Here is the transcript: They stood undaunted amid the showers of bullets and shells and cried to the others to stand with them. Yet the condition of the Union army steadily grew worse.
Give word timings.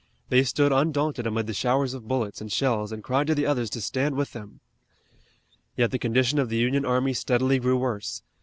They 0.29 0.43
stood 0.43 0.71
undaunted 0.71 1.27
amid 1.27 1.45
the 1.45 1.53
showers 1.53 1.93
of 1.93 2.07
bullets 2.07 2.41
and 2.41 2.51
shells 2.51 2.91
and 2.91 3.03
cried 3.03 3.27
to 3.27 3.35
the 3.35 3.45
others 3.45 3.69
to 3.69 3.81
stand 3.81 4.15
with 4.15 4.33
them. 4.33 4.59
Yet 5.77 5.91
the 5.91 5.99
condition 5.99 6.39
of 6.39 6.49
the 6.49 6.57
Union 6.57 6.85
army 6.85 7.13
steadily 7.13 7.59
grew 7.59 7.77
worse. 7.77 8.23